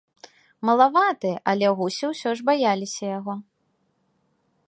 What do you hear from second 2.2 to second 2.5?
ж